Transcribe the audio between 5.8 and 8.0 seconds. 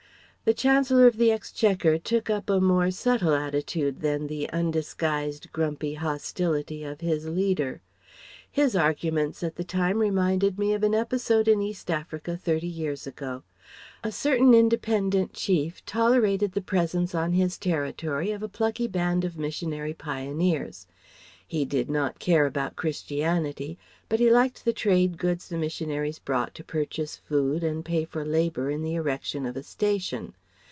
hostility of his leader.